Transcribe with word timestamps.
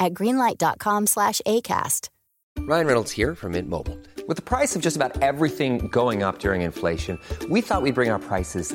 at 0.00 0.14
greenlight.com 0.14 1.06
slash 1.06 1.40
ACAST. 1.46 2.08
Ryan 2.60 2.86
Reynolds 2.86 3.10
here 3.12 3.34
from 3.34 3.52
Mint 3.52 3.68
Mobile. 3.68 3.98
With 4.26 4.36
the 4.36 4.42
price 4.42 4.76
of 4.76 4.82
just 4.82 4.96
about 4.96 5.22
everything 5.22 5.88
going 5.88 6.22
up 6.22 6.38
during 6.38 6.62
inflation, 6.62 7.18
we 7.48 7.60
thought 7.60 7.82
we'd 7.82 7.94
bring 7.94 8.10
our 8.10 8.18
prices 8.18 8.74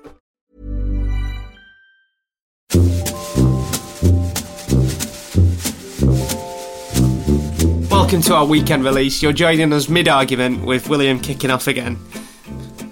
Welcome 8.11 8.27
to 8.27 8.35
our 8.35 8.45
weekend 8.45 8.83
release. 8.83 9.21
You're 9.21 9.31
joining 9.31 9.71
us 9.71 9.87
mid 9.87 10.09
argument 10.09 10.65
with 10.65 10.89
William 10.89 11.17
kicking 11.17 11.49
off 11.49 11.67
again. 11.67 11.97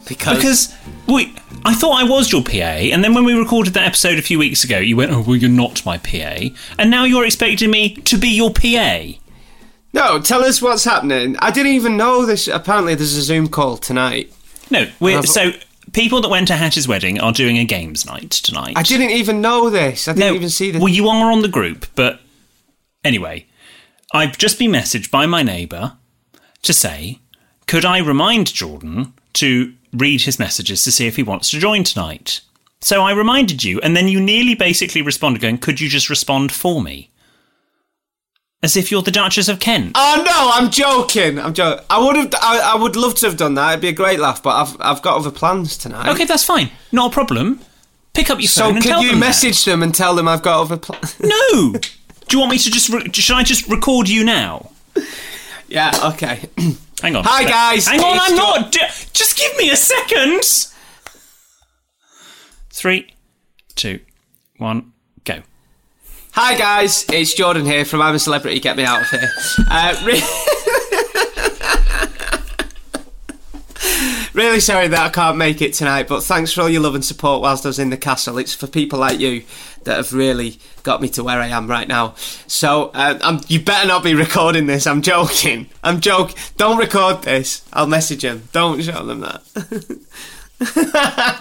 Because, 0.07 0.37
Because 0.37 0.75
wait, 1.07 1.37
I 1.65 1.73
thought 1.73 2.01
I 2.01 2.05
was 2.05 2.31
your 2.31 2.41
PA, 2.41 2.53
and 2.53 3.03
then 3.03 3.13
when 3.13 3.25
we 3.25 3.33
recorded 3.33 3.73
that 3.73 3.85
episode 3.85 4.17
a 4.17 4.21
few 4.21 4.39
weeks 4.39 4.63
ago, 4.63 4.77
you 4.77 4.95
went, 4.95 5.11
"Oh, 5.11 5.19
well, 5.19 5.35
you're 5.35 5.49
not 5.49 5.85
my 5.85 5.97
PA," 5.97 6.55
and 6.77 6.89
now 6.89 7.03
you're 7.03 7.25
expecting 7.25 7.69
me 7.69 7.95
to 7.95 8.17
be 8.17 8.29
your 8.29 8.53
PA. 8.53 9.19
No, 9.91 10.21
tell 10.21 10.41
us 10.41 10.61
what's 10.61 10.85
happening. 10.85 11.35
I 11.39 11.51
didn't 11.51 11.73
even 11.73 11.97
know 11.97 12.25
this. 12.25 12.47
Apparently, 12.47 12.95
there's 12.95 13.17
a 13.17 13.21
Zoom 13.21 13.49
call 13.49 13.75
tonight. 13.75 14.33
No, 14.71 14.87
we're, 15.01 15.23
so 15.23 15.51
people 15.91 16.21
that 16.21 16.29
went 16.29 16.47
to 16.47 16.55
Hatch's 16.55 16.87
wedding 16.87 17.19
are 17.19 17.33
doing 17.33 17.57
a 17.57 17.65
games 17.65 18.05
night 18.05 18.31
tonight. 18.31 18.75
I 18.77 18.83
didn't 18.83 19.09
even 19.09 19.41
know 19.41 19.69
this. 19.69 20.07
I 20.07 20.13
didn't 20.13 20.29
no, 20.29 20.35
even 20.35 20.49
see 20.49 20.71
this. 20.71 20.81
Well, 20.81 20.87
you 20.87 21.09
are 21.09 21.29
on 21.29 21.41
the 21.41 21.49
group, 21.49 21.87
but 21.95 22.21
anyway, 23.03 23.47
I've 24.13 24.37
just 24.37 24.57
been 24.59 24.71
messaged 24.71 25.11
by 25.11 25.25
my 25.25 25.43
neighbour 25.43 25.93
to 26.63 26.73
say, 26.73 27.19
could 27.67 27.85
I 27.85 27.99
remind 27.99 28.53
Jordan 28.53 29.13
to 29.33 29.73
read 29.93 30.21
his 30.21 30.39
messages 30.39 30.83
to 30.83 30.91
see 30.91 31.07
if 31.07 31.15
he 31.15 31.23
wants 31.23 31.51
to 31.51 31.59
join 31.59 31.83
tonight? 31.83 32.41
So 32.81 33.01
I 33.01 33.11
reminded 33.11 33.63
you, 33.63 33.79
and 33.81 33.95
then 33.95 34.07
you 34.07 34.19
nearly 34.21 34.55
basically 34.55 35.01
responded, 35.01 35.41
going, 35.41 35.57
"Could 35.57 35.81
you 35.81 35.89
just 35.89 36.09
respond 36.09 36.51
for 36.53 36.81
me?" 36.81 37.09
As 38.63 38.77
if 38.77 38.89
you're 38.89 39.01
the 39.01 39.11
Duchess 39.11 39.49
of 39.49 39.59
Kent. 39.59 39.93
Oh 39.95 40.23
no, 40.25 40.51
I'm 40.53 40.71
joking. 40.71 41.39
I'm 41.39 41.53
joking. 41.53 41.83
I 41.89 41.99
would 42.03 42.15
have. 42.15 42.33
I, 42.41 42.73
I 42.73 42.81
would 42.81 42.95
love 42.95 43.15
to 43.15 43.25
have 43.27 43.35
done 43.37 43.55
that. 43.55 43.69
It'd 43.71 43.81
be 43.81 43.89
a 43.89 43.93
great 43.93 44.19
laugh. 44.19 44.41
But 44.41 44.55
I've 44.55 44.77
I've 44.79 45.01
got 45.01 45.17
other 45.17 45.29
plans 45.31 45.77
tonight. 45.77 46.07
Okay, 46.09 46.23
that's 46.23 46.45
fine. 46.45 46.71
Not 46.93 47.11
a 47.11 47.13
problem. 47.13 47.59
Pick 48.13 48.29
up 48.29 48.39
your 48.39 48.47
So 48.47 48.63
phone 48.71 48.75
So 48.75 48.81
could 48.81 48.87
tell 48.89 49.01
you 49.03 49.09
them 49.11 49.19
that. 49.19 49.25
message 49.27 49.65
them 49.65 49.83
and 49.83 49.93
tell 49.93 50.15
them 50.15 50.27
I've 50.29 50.41
got 50.41 50.61
other 50.61 50.77
plans? 50.77 51.17
No. 51.21 51.73
Do 52.29 52.37
you 52.37 52.39
want 52.39 52.51
me 52.51 52.57
to 52.59 52.69
just? 52.71 52.89
Re- 52.89 53.09
should 53.13 53.35
I 53.35 53.43
just 53.43 53.67
record 53.67 54.07
you 54.07 54.23
now? 54.23 54.71
yeah. 55.67 55.91
Okay. 56.13 56.47
Hang 57.01 57.15
on. 57.15 57.23
Hi, 57.25 57.43
guys. 57.43 57.87
Hang 57.87 57.99
on, 58.01 58.17
I'm 58.19 58.35
not. 58.35 58.71
d- 58.71 58.79
Just 59.13 59.37
give 59.37 59.55
me 59.57 59.69
a 59.71 59.75
second. 59.75 60.41
Three, 62.71 63.13
two, 63.75 63.99
one, 64.57 64.93
go. 65.25 65.39
Hi 66.31 66.55
guys, 66.57 67.05
it's 67.11 67.33
Jordan 67.33 67.65
here 67.65 67.83
from 67.83 68.01
I'm 68.01 68.15
a 68.15 68.19
Celebrity. 68.19 68.59
Get 68.61 68.77
me 68.77 68.83
out 68.85 69.01
of 69.01 69.09
here. 69.09 69.29
Uh, 69.69 70.01
re- 70.05 70.21
really 74.39 74.61
sorry 74.61 74.87
that 74.87 75.05
I 75.05 75.09
can't 75.09 75.35
make 75.35 75.61
it 75.61 75.73
tonight, 75.73 76.07
but 76.07 76.23
thanks 76.23 76.53
for 76.53 76.61
all 76.61 76.69
your 76.69 76.81
love 76.81 76.95
and 76.95 77.03
support 77.03 77.41
whilst 77.41 77.65
I 77.65 77.69
was 77.69 77.77
in 77.77 77.89
the 77.89 77.97
castle. 77.97 78.37
It's 78.37 78.53
for 78.53 78.67
people 78.67 78.97
like 78.97 79.19
you 79.19 79.43
that 79.83 79.97
have 79.97 80.13
really 80.13 80.59
got 80.83 81.01
me 81.01 81.09
to 81.09 81.25
where 81.25 81.41
I 81.41 81.47
am 81.47 81.67
right 81.67 81.89
now. 81.89 82.13
So 82.47 82.89
uh, 82.93 83.41
you 83.49 83.59
better 83.59 83.85
not 83.85 84.01
be 84.01 84.15
recording 84.15 84.65
this. 84.65 84.87
I'm 84.87 85.01
joking. 85.01 85.67
I'm 85.83 85.99
joking. 85.99 86.37
Don't 86.55 86.77
record 86.77 87.23
this. 87.23 87.67
I'll 87.73 87.85
message 87.85 88.23
him. 88.23 88.47
Don't 88.53 88.81
show 88.81 89.05
them 89.05 89.19
that. 89.19 89.43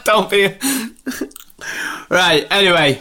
Don't 0.04 0.28
be. 0.28 0.56
right. 2.10 2.48
Anyway. 2.50 3.00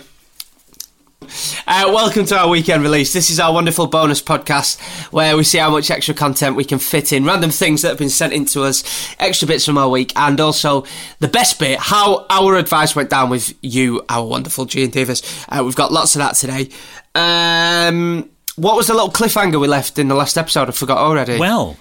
Uh, 1.67 1.91
welcome 1.93 2.25
to 2.25 2.37
our 2.37 2.47
weekend 2.47 2.83
release. 2.83 3.13
This 3.13 3.29
is 3.29 3.39
our 3.39 3.53
wonderful 3.53 3.87
bonus 3.87 4.21
podcast 4.21 4.79
where 5.11 5.35
we 5.35 5.43
see 5.43 5.57
how 5.57 5.69
much 5.69 5.91
extra 5.91 6.13
content 6.13 6.55
we 6.55 6.63
can 6.63 6.79
fit 6.79 7.11
in, 7.11 7.25
random 7.25 7.51
things 7.51 7.81
that 7.81 7.89
have 7.89 7.97
been 7.97 8.09
sent 8.09 8.33
in 8.33 8.45
to 8.45 8.63
us, 8.63 8.83
extra 9.19 9.47
bits 9.47 9.65
from 9.65 9.77
our 9.77 9.89
week, 9.89 10.13
and 10.15 10.39
also 10.39 10.85
the 11.19 11.27
best 11.27 11.59
bit, 11.59 11.79
how 11.79 12.25
our 12.29 12.55
advice 12.55 12.95
went 12.95 13.09
down 13.09 13.29
with 13.29 13.53
you, 13.61 14.01
our 14.09 14.25
wonderful 14.25 14.65
G 14.65 14.83
and 14.83 14.93
Divas. 14.93 15.45
Uh, 15.49 15.63
we've 15.63 15.75
got 15.75 15.91
lots 15.91 16.15
of 16.15 16.19
that 16.19 16.35
today. 16.35 16.69
Um, 17.15 18.29
what 18.55 18.75
was 18.75 18.87
the 18.87 18.93
little 18.93 19.11
cliffhanger 19.11 19.59
we 19.59 19.67
left 19.67 19.99
in 19.99 20.07
the 20.07 20.15
last 20.15 20.37
episode? 20.37 20.69
I 20.69 20.71
forgot 20.71 20.97
already. 20.97 21.37
Well, 21.37 21.77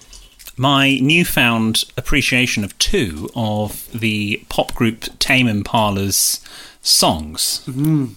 my 0.57 0.99
newfound 0.99 1.83
appreciation 1.95 2.63
of 2.63 2.77
two 2.79 3.29
of 3.35 3.89
the 3.91 4.43
pop 4.49 4.73
group 4.73 5.05
Tame 5.19 5.47
Impala's 5.47 6.41
songs. 6.81 7.63
Mm-hmm. 7.67 8.13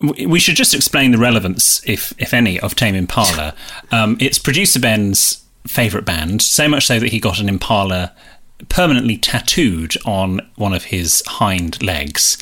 We 0.00 0.38
should 0.38 0.56
just 0.56 0.74
explain 0.74 1.12
the 1.12 1.18
relevance, 1.18 1.82
if 1.86 2.12
if 2.18 2.34
any, 2.34 2.60
of 2.60 2.74
Tame 2.74 2.94
Impala. 2.94 3.54
Um, 3.90 4.16
it's 4.20 4.38
producer 4.38 4.80
Ben's 4.80 5.44
favourite 5.66 6.04
band, 6.04 6.42
so 6.42 6.68
much 6.68 6.86
so 6.86 6.98
that 6.98 7.10
he 7.10 7.18
got 7.18 7.40
an 7.40 7.48
Impala 7.48 8.12
permanently 8.68 9.16
tattooed 9.16 9.96
on 10.04 10.40
one 10.56 10.72
of 10.72 10.84
his 10.84 11.22
hind 11.26 11.82
legs. 11.82 12.38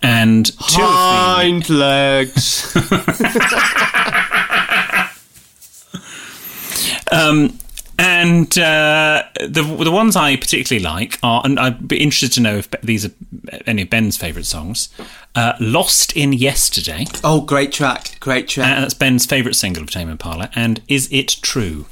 And 0.00 0.46
two 0.46 0.54
of 0.56 0.68
the, 0.68 0.86
Hind 0.86 1.70
legs. 1.70 2.74
Um, 7.12 7.58
and 8.42 8.58
uh, 8.58 9.22
the 9.40 9.62
the 9.62 9.90
ones 9.90 10.16
I 10.16 10.36
particularly 10.36 10.82
like 10.82 11.18
are, 11.22 11.42
and 11.44 11.58
I'd 11.60 11.86
be 11.86 12.02
interested 12.02 12.32
to 12.32 12.40
know 12.40 12.56
if 12.56 12.70
these 12.82 13.06
are 13.06 13.10
any 13.66 13.82
of 13.82 13.90
Ben's 13.90 14.16
favourite 14.16 14.46
songs. 14.46 14.88
Uh, 15.34 15.52
"Lost 15.60 16.16
in 16.16 16.32
Yesterday," 16.32 17.06
oh, 17.22 17.42
great 17.42 17.72
track. 17.72 18.18
Great 18.20 18.48
track. 18.48 18.66
and 18.68 18.82
that's 18.84 18.94
Ben's 18.94 19.26
favourite 19.26 19.54
single 19.54 19.82
of 19.82 19.90
Tame 19.90 20.08
Impala. 20.08 20.50
And 20.54 20.82
"Is 20.88 21.08
It 21.12 21.36
True?" 21.42 21.86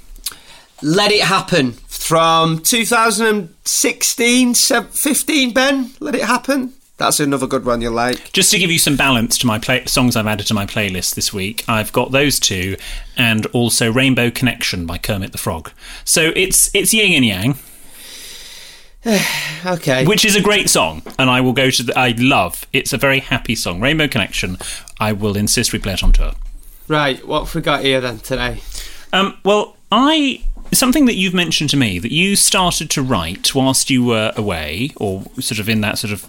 Let 0.82 1.12
It 1.12 1.22
Happen 1.22 1.72
from 1.86 2.58
2016, 2.60 4.54
15, 4.54 5.52
Ben. 5.52 5.90
Let 6.00 6.14
It 6.14 6.24
Happen. 6.24 6.72
That's 7.00 7.18
another 7.18 7.46
good 7.46 7.64
one 7.64 7.80
you'll 7.80 7.94
like. 7.94 8.30
Just 8.34 8.50
to 8.50 8.58
give 8.58 8.70
you 8.70 8.78
some 8.78 8.94
balance 8.94 9.38
to 9.38 9.46
my 9.46 9.58
play- 9.58 9.86
songs 9.86 10.16
I've 10.16 10.26
added 10.26 10.46
to 10.48 10.54
my 10.54 10.66
playlist 10.66 11.14
this 11.14 11.32
week, 11.32 11.64
I've 11.66 11.92
got 11.94 12.12
those 12.12 12.38
two, 12.38 12.76
and 13.16 13.46
also 13.46 13.90
"Rainbow 13.90 14.30
Connection" 14.30 14.84
by 14.84 14.98
Kermit 14.98 15.32
the 15.32 15.38
Frog. 15.38 15.72
So 16.04 16.30
it's 16.36 16.70
it's 16.74 16.92
yin 16.92 17.14
and 17.14 17.24
yang. 17.24 17.58
Okay. 19.64 20.04
which 20.06 20.26
is 20.26 20.36
a 20.36 20.42
great 20.42 20.68
song, 20.68 21.02
and 21.18 21.30
I 21.30 21.40
will 21.40 21.54
go 21.54 21.70
to 21.70 21.82
the. 21.82 21.98
I 21.98 22.14
love. 22.18 22.66
It's 22.74 22.92
a 22.92 22.98
very 22.98 23.20
happy 23.20 23.54
song, 23.54 23.80
Rainbow 23.80 24.06
Connection. 24.08 24.58
I 24.98 25.12
will 25.12 25.36
insist 25.38 25.72
we 25.72 25.78
play 25.78 25.94
it 25.94 26.02
on 26.02 26.12
tour. 26.12 26.32
right, 26.86 27.26
what 27.26 27.44
have 27.46 27.54
we 27.54 27.62
got 27.62 27.82
here 27.82 28.02
then 28.02 28.18
today? 28.18 28.60
Um, 29.12 29.38
well, 29.42 29.76
I 29.90 30.44
something 30.72 31.06
that 31.06 31.14
you've 31.14 31.32
mentioned 31.34 31.70
to 31.70 31.78
me 31.78 31.98
that 31.98 32.12
you 32.12 32.36
started 32.36 32.90
to 32.90 33.02
write 33.02 33.54
whilst 33.54 33.88
you 33.88 34.04
were 34.04 34.32
away, 34.36 34.90
or 34.96 35.24
sort 35.40 35.58
of 35.58 35.68
in 35.68 35.80
that 35.80 35.96
sort 35.98 36.12
of 36.12 36.28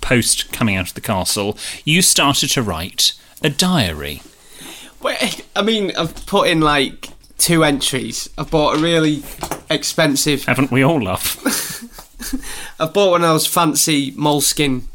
post 0.00 0.52
coming 0.52 0.76
out 0.76 0.88
of 0.88 0.94
the 0.94 1.00
castle. 1.00 1.56
You 1.84 2.02
started 2.02 2.48
to 2.50 2.62
write 2.62 3.12
a 3.42 3.50
diary. 3.50 4.22
Wait, 5.00 5.22
eh, 5.22 5.42
I 5.54 5.62
mean, 5.62 5.92
I've 5.96 6.26
put 6.26 6.48
in 6.48 6.60
like 6.60 7.08
two 7.38 7.64
entries. 7.64 8.28
I've 8.36 8.50
bought 8.50 8.76
a 8.76 8.80
really 8.80 9.22
expensive. 9.70 10.44
Haven't 10.44 10.70
we 10.70 10.82
all, 10.82 11.02
love? 11.02 11.38
I've 12.80 12.92
bought 12.92 13.12
one 13.12 13.22
of 13.22 13.28
those 13.28 13.46
fancy 13.46 14.12
moleskin 14.16 14.88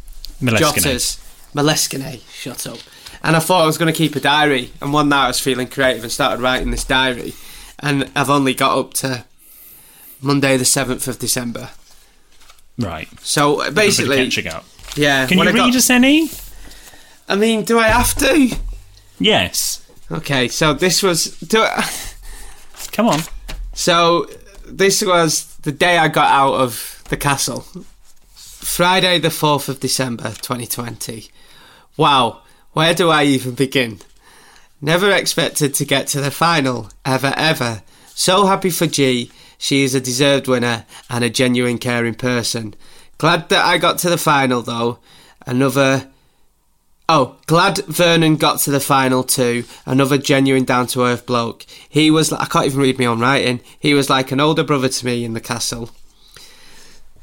jotters. 0.43 1.19
Moleskine. 1.53 2.21
Shut 2.31 2.67
up. 2.67 2.79
And 3.23 3.35
I 3.35 3.39
thought 3.39 3.63
I 3.63 3.65
was 3.65 3.77
going 3.77 3.91
to 3.91 3.97
keep 3.97 4.15
a 4.15 4.19
diary. 4.19 4.71
And 4.81 4.91
one 4.91 5.09
night 5.09 5.25
I 5.25 5.27
was 5.27 5.39
feeling 5.39 5.67
creative 5.67 6.03
and 6.03 6.11
started 6.11 6.41
writing 6.41 6.71
this 6.71 6.83
diary. 6.83 7.33
And 7.79 8.09
I've 8.15 8.29
only 8.29 8.53
got 8.53 8.77
up 8.77 8.93
to 8.95 9.25
Monday, 10.21 10.57
the 10.57 10.65
7th 10.65 11.07
of 11.07 11.19
December. 11.19 11.69
Right. 12.79 13.07
So 13.21 13.61
uh, 13.61 13.71
basically, 13.71 14.17
catching 14.17 14.47
up. 14.47 14.65
yeah. 14.95 15.27
Can 15.27 15.37
you 15.37 15.43
I 15.43 15.51
got- 15.51 15.65
read 15.65 15.75
us 15.75 15.89
any? 15.89 16.29
I 17.27 17.35
mean, 17.35 17.63
do 17.63 17.79
I 17.79 17.87
have 17.87 18.15
to? 18.15 18.55
Yes. 19.19 19.79
Okay, 20.11 20.47
so 20.49 20.73
this 20.73 21.01
was. 21.01 21.37
Do 21.39 21.61
I, 21.61 21.89
Come 22.91 23.07
on. 23.07 23.19
So 23.73 24.27
this 24.65 25.01
was 25.03 25.55
the 25.57 25.71
day 25.71 25.97
I 25.97 26.07
got 26.09 26.29
out 26.29 26.53
of 26.55 27.03
the 27.09 27.17
castle. 27.17 27.65
Friday 28.35 29.19
the 29.19 29.29
4th 29.29 29.69
of 29.69 29.79
December 29.79 30.29
2020. 30.29 31.29
Wow, 31.97 32.41
where 32.73 32.93
do 32.93 33.09
I 33.09 33.23
even 33.23 33.53
begin? 33.55 33.99
Never 34.81 35.11
expected 35.11 35.73
to 35.75 35.85
get 35.85 36.07
to 36.07 36.21
the 36.21 36.31
final, 36.31 36.89
ever, 37.05 37.33
ever. 37.37 37.81
So 38.15 38.45
happy 38.45 38.69
for 38.69 38.87
G. 38.87 39.31
She 39.63 39.85
is 39.85 39.95
a 39.95 40.01
deserved 40.01 40.49
winner 40.49 40.85
and 41.09 41.23
a 41.23 41.29
genuine 41.29 41.77
caring 41.77 42.15
person. 42.15 42.75
Glad 43.17 43.47
that 43.47 43.63
I 43.63 43.77
got 43.77 43.97
to 43.99 44.09
the 44.09 44.17
final 44.17 44.61
though. 44.61 44.99
Another 45.47 46.09
Oh, 47.07 47.37
glad 47.45 47.77
Vernon 47.85 48.35
got 48.35 48.59
to 48.59 48.71
the 48.71 48.81
final 48.81 49.23
too. 49.23 49.63
Another 49.85 50.17
genuine 50.17 50.65
down 50.65 50.87
to 50.87 51.05
earth 51.05 51.25
bloke. 51.25 51.65
He 51.87 52.11
was, 52.11 52.33
I 52.33 52.43
can't 52.43 52.65
even 52.65 52.81
read 52.81 52.99
my 52.99 53.05
own 53.05 53.21
writing. 53.21 53.61
He 53.79 53.93
was 53.93 54.09
like 54.09 54.33
an 54.33 54.41
older 54.41 54.65
brother 54.65 54.89
to 54.89 55.05
me 55.05 55.23
in 55.23 55.31
the 55.31 55.39
castle. 55.39 55.91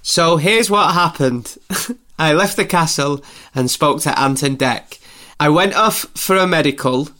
So 0.00 0.38
here's 0.38 0.70
what 0.70 0.94
happened. 0.94 1.58
I 2.18 2.32
left 2.32 2.56
the 2.56 2.64
castle 2.64 3.22
and 3.54 3.70
spoke 3.70 4.00
to 4.02 4.18
Ant 4.18 4.42
and 4.42 4.58
Dec. 4.58 4.98
I 5.38 5.50
went 5.50 5.74
off 5.74 6.06
for 6.14 6.36
a 6.36 6.46
medical, 6.46 7.10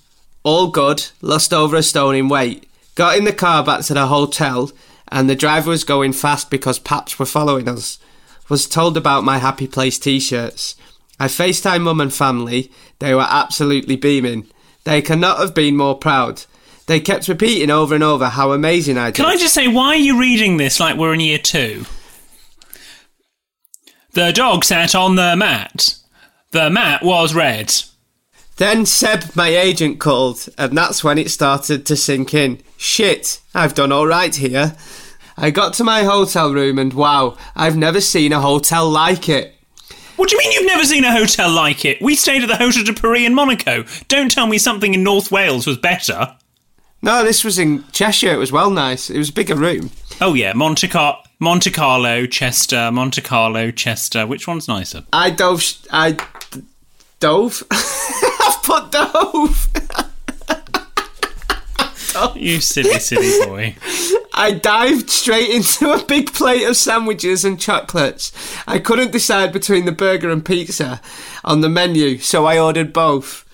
all 0.45 0.69
good, 0.69 1.09
lost 1.21 1.53
over 1.53 1.77
a 1.77 1.83
stone 1.83 2.15
in 2.15 2.31
weight. 2.31 2.67
Got 2.95 3.19
in 3.19 3.25
the 3.25 3.35
car 3.35 3.63
back 3.63 3.83
to 3.83 3.95
the 3.95 4.07
hotel, 4.07 4.71
and 5.11 5.29
the 5.29 5.37
driver 5.37 5.71
was 5.71 5.85
going 5.85 6.13
fast 6.13 6.51
because 6.51 6.79
Paps 6.79 7.19
were 7.19 7.27
following 7.27 7.69
us. 7.69 7.99
Was 8.49 8.67
told 8.67 8.97
about 8.97 9.25
my 9.25 9.39
Happy 9.39 9.69
Place 9.69 9.99
t 9.99 10.19
shirts. 10.19 10.75
I 11.19 11.27
FaceTime 11.27 11.83
mum 11.83 12.01
and 12.01 12.13
family. 12.13 12.73
They 12.99 13.15
were 13.15 13.27
absolutely 13.29 13.97
beaming. 13.97 14.49
They 14.85 15.03
cannot 15.03 15.39
have 15.39 15.55
been 15.55 15.77
more 15.77 15.97
proud. 15.97 16.45
They 16.87 16.99
kept 16.99 17.29
repeating 17.29 17.71
over 17.71 17.95
and 17.95 18.03
over 18.03 18.31
how 18.31 18.53
amazing 18.53 18.99
I 18.99 19.07
did. 19.11 19.17
Can 19.17 19.27
I 19.27 19.37
just 19.37 19.55
say, 19.55 19.69
why 19.69 19.89
are 19.89 19.97
you 19.97 20.19
reading 20.19 20.57
this 20.57 20.81
like 20.81 20.97
we're 20.97 21.15
in 21.15 21.21
year 21.21 21.39
two? 21.39 21.85
The 24.13 24.33
dog 24.33 24.65
sat 24.65 24.97
on 24.97 25.15
the 25.15 25.37
mat. 25.37 25.95
The 26.51 26.69
mat 26.69 27.05
was 27.05 27.33
red. 27.33 27.73
Then 28.57 28.85
Seb, 28.85 29.37
my 29.37 29.49
agent, 29.49 30.01
called, 30.01 30.49
and 30.59 30.77
that's 30.77 31.05
when 31.05 31.17
it 31.17 31.31
started 31.31 31.87
to 31.87 31.97
sink 31.97 32.35
in. 32.35 32.61
Shit, 32.77 33.41
I've 33.55 33.75
done 33.75 33.93
all 33.93 34.07
right 34.07 34.35
here. 34.35 34.75
I 35.41 35.51
got 35.51 35.75
to 35.75 35.85
my 35.85 36.03
hotel 36.05 36.53
room, 36.53 36.79
and 36.79 36.93
wow, 36.93 37.37
I've 37.57 37.77
never 37.77 38.01
seen 38.01 38.33
a 38.33 38.41
hotel 38.41 38.89
like 38.89 39.29
it. 39.29 39.55
What 40.17 40.29
do 40.29 40.37
you 40.37 40.39
mean 40.39 40.53
you've 40.53 40.67
never 40.67 40.85
seen 40.85 41.05
a 41.05 41.13
hotel 41.17 41.51
like 41.51 41.85
it? 41.87 42.03
We 42.03 42.15
stayed 42.15 42.43
at 42.43 42.49
the 42.49 42.57
Hotel 42.57 42.85
de 42.85 42.93
Paris 42.93 43.23
in 43.23 43.35
Monaco. 43.35 43.85
Don't 44.09 44.31
tell 44.31 44.47
me 44.47 44.59
something 44.59 44.93
in 44.93 45.03
North 45.03 45.33
Wales 45.33 45.67
was 45.67 45.79
better. 45.79 46.37
No, 47.01 47.25
this 47.25 47.43
was 47.43 47.59
in 47.59 47.85
Cheshire. 47.93 48.35
It 48.35 48.37
was 48.39 48.53
well 48.53 48.69
nice. 48.71 49.09
It 49.09 49.17
was 49.17 49.31
a 49.31 49.33
bigger 49.33 49.55
room. 49.57 49.91
Oh 50.21 50.35
yeah, 50.35 50.53
Monte, 50.53 50.89
Car- 50.89 51.23
Monte 51.39 51.71
Carlo, 51.71 52.27
Chester, 52.27 52.91
Monte 52.93 53.23
Carlo, 53.23 53.71
Chester. 53.71 54.27
Which 54.27 54.47
one's 54.47 54.69
nicer? 54.69 55.05
I 55.11 55.31
dove. 55.31 55.63
sh- 55.63 55.79
I 55.91 56.13
d- 56.13 56.63
dove. 57.19 57.63
I've 57.71 58.63
put 58.63 58.93
dove. 58.93 59.69
You 62.37 62.61
silly, 62.61 62.99
silly 62.99 63.47
boy. 63.47 63.77
I 64.33 64.53
dived 64.53 65.11
straight 65.11 65.51
into 65.51 65.91
a 65.91 66.05
big 66.05 66.33
plate 66.33 66.65
of 66.65 66.77
sandwiches 66.77 67.45
and 67.45 67.61
chocolates. 67.61 68.33
I 68.67 68.79
couldn't 68.79 69.13
decide 69.13 69.53
between 69.53 69.85
the 69.85 69.93
burger 69.93 70.31
and 70.31 70.45
pizza 70.45 71.01
on 71.45 71.61
the 71.61 71.69
menu, 71.69 72.19
so 72.19 72.47
I 72.47 72.59
ordered 72.59 72.93
both. 72.93 73.45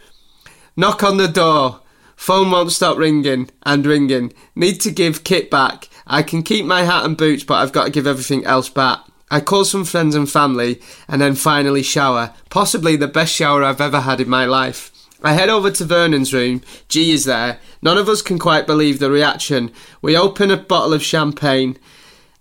Knock 0.77 1.03
on 1.03 1.17
the 1.17 1.29
door. 1.29 1.81
Phone 2.17 2.51
won't 2.51 2.73
stop 2.73 2.97
ringing 2.99 3.51
and 3.65 3.85
ringing. 3.87 4.33
Need 4.55 4.81
to 4.83 4.91
give 4.91 5.25
kit 5.25 5.51
back. 5.51 5.89
I 6.07 6.23
can 6.23 6.43
keep 6.43 6.65
my 6.65 6.83
hat 6.83 7.05
and 7.05 7.17
boots, 7.17 7.45
but 7.45 7.55
I've 7.55 7.73
got 7.73 7.85
to 7.85 7.91
give 7.91 8.07
everything 8.07 8.45
else 8.45 8.69
back. 8.69 9.01
I 9.31 9.41
call 9.41 9.65
some 9.65 9.85
friends 9.85 10.15
and 10.15 10.31
family 10.31 10.81
and 11.09 11.21
then 11.21 11.35
finally 11.35 11.83
shower. 11.83 12.33
Possibly 12.49 12.97
the 12.97 13.09
best 13.09 13.35
shower 13.35 13.65
I've 13.65 13.81
ever 13.81 14.01
had 14.01 14.21
in 14.21 14.29
my 14.29 14.45
life. 14.45 14.93
I 15.23 15.33
head 15.33 15.49
over 15.49 15.71
to 15.71 15.85
Vernon's 15.85 16.33
room. 16.35 16.63
G 16.89 17.13
is 17.13 17.25
there. 17.25 17.59
None 17.83 17.99
of 17.99 18.09
us 18.09 18.23
can 18.23 18.39
quite 18.39 18.67
believe 18.67 18.99
the 18.99 19.11
reaction. 19.11 19.73
We 20.03 20.17
open 20.17 20.51
a 20.51 20.57
bottle 20.57 20.93
of 20.93 21.03
champagne 21.03 21.79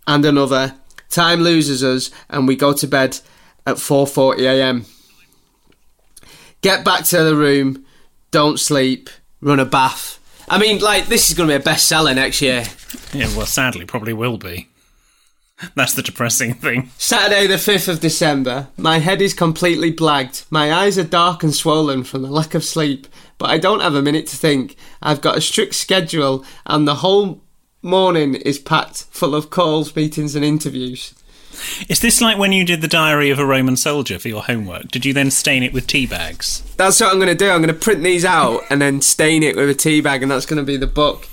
and 0.07 0.25
another. 0.25 0.75
Time 1.09 1.41
loses 1.41 1.83
us 1.83 2.11
and 2.29 2.47
we 2.47 2.55
go 2.55 2.73
to 2.73 2.87
bed 2.87 3.19
at 3.65 3.77
4:40 3.77 4.39
a.m. 4.41 4.85
Get 6.61 6.83
back 6.83 7.05
to 7.05 7.23
the 7.23 7.35
room. 7.35 7.85
Don't 8.31 8.59
sleep. 8.59 9.09
Run 9.41 9.59
a 9.59 9.65
bath. 9.65 10.19
I 10.49 10.57
mean, 10.59 10.79
like 10.79 11.07
this 11.07 11.29
is 11.29 11.37
going 11.37 11.49
to 11.49 11.59
be 11.59 11.63
a 11.63 11.73
bestseller 11.73 12.13
next 12.13 12.41
year. 12.41 12.65
Yeah, 13.13 13.27
well, 13.35 13.45
sadly, 13.45 13.85
probably 13.85 14.13
will 14.13 14.37
be. 14.37 14.67
That's 15.75 15.93
the 15.93 16.01
depressing 16.01 16.53
thing. 16.53 16.91
Saturday, 16.97 17.47
the 17.47 17.55
5th 17.55 17.87
of 17.87 17.99
December. 17.99 18.67
My 18.77 18.99
head 18.99 19.21
is 19.21 19.33
completely 19.33 19.91
blagged. 19.91 20.45
My 20.49 20.73
eyes 20.73 20.97
are 20.97 21.03
dark 21.03 21.43
and 21.43 21.53
swollen 21.53 22.03
from 22.03 22.21
the 22.21 22.29
lack 22.29 22.53
of 22.53 22.63
sleep, 22.63 23.07
but 23.37 23.49
I 23.49 23.57
don't 23.57 23.81
have 23.81 23.95
a 23.95 24.01
minute 24.01 24.27
to 24.27 24.35
think. 24.37 24.75
I've 25.01 25.21
got 25.21 25.37
a 25.37 25.41
strict 25.41 25.75
schedule, 25.75 26.43
and 26.65 26.87
the 26.87 26.95
whole 26.95 27.41
morning 27.81 28.35
is 28.35 28.59
packed 28.59 29.03
full 29.11 29.35
of 29.35 29.49
calls, 29.49 29.95
meetings, 29.95 30.35
and 30.35 30.43
interviews. 30.43 31.13
Is 31.87 32.01
this 32.01 32.19
like 32.19 32.37
when 32.37 32.51
you 32.51 32.65
did 32.65 32.81
the 32.81 32.87
diary 32.87 33.29
of 33.29 33.39
a 33.39 33.45
Roman 33.45 33.77
soldier 33.77 34.19
for 34.19 34.27
your 34.27 34.43
homework? 34.43 34.89
Did 34.89 35.05
you 35.05 35.13
then 35.13 35.31
stain 35.31 35.63
it 35.63 35.71
with 35.71 35.87
tea 35.87 36.05
bags? 36.05 36.61
That's 36.75 36.99
what 36.99 37.11
I'm 37.11 37.17
going 37.17 37.29
to 37.29 37.35
do. 37.35 37.49
I'm 37.49 37.61
going 37.61 37.73
to 37.73 37.79
print 37.79 38.03
these 38.03 38.25
out 38.25 38.63
and 38.69 38.81
then 38.81 39.01
stain 39.01 39.41
it 39.41 39.55
with 39.55 39.69
a 39.69 39.73
tea 39.73 40.01
bag, 40.01 40.21
and 40.21 40.29
that's 40.29 40.45
going 40.45 40.57
to 40.57 40.63
be 40.63 40.75
the 40.75 40.87
book. 40.87 41.29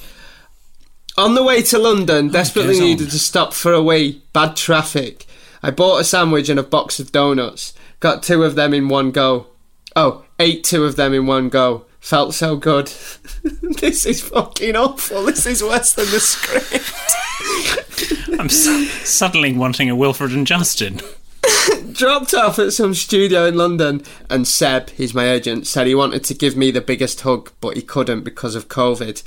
On 1.18 1.34
the 1.34 1.42
way 1.42 1.60
to 1.62 1.78
London, 1.78 2.28
oh, 2.28 2.32
desperately 2.32 2.80
needed 2.80 3.10
to 3.10 3.18
stop 3.18 3.52
for 3.52 3.72
a 3.72 3.82
wee. 3.82 4.22
Bad 4.32 4.56
traffic. 4.56 5.26
I 5.62 5.70
bought 5.70 6.00
a 6.00 6.04
sandwich 6.04 6.48
and 6.48 6.58
a 6.58 6.62
box 6.62 6.98
of 6.98 7.12
donuts. 7.12 7.74
Got 8.00 8.22
two 8.22 8.42
of 8.44 8.54
them 8.54 8.72
in 8.72 8.88
one 8.88 9.10
go. 9.10 9.48
Oh, 9.94 10.24
ate 10.38 10.64
two 10.64 10.84
of 10.84 10.96
them 10.96 11.12
in 11.12 11.26
one 11.26 11.50
go. 11.50 11.84
Felt 12.00 12.34
so 12.34 12.56
good. 12.56 12.86
this 13.80 14.06
is 14.06 14.22
fucking 14.22 14.74
awful. 14.74 15.24
This 15.24 15.44
is 15.46 15.62
worse 15.62 15.92
than 15.92 16.06
the 16.06 16.18
script. 16.18 16.80
I'm 18.40 18.48
su- 18.48 18.86
suddenly 19.04 19.52
wanting 19.52 19.90
a 19.90 19.94
Wilfred 19.94 20.32
and 20.32 20.46
Justin. 20.46 21.00
dropped 21.92 22.34
off 22.34 22.58
at 22.58 22.72
some 22.72 22.94
studio 22.94 23.46
in 23.46 23.56
London, 23.56 24.02
and 24.30 24.48
Seb, 24.48 24.90
he's 24.90 25.14
my 25.14 25.28
agent, 25.28 25.66
said 25.66 25.86
he 25.86 25.94
wanted 25.94 26.24
to 26.24 26.34
give 26.34 26.56
me 26.56 26.70
the 26.70 26.80
biggest 26.80 27.20
hug, 27.20 27.52
but 27.60 27.76
he 27.76 27.82
couldn't 27.82 28.22
because 28.22 28.54
of 28.54 28.68
COVID. 28.68 29.22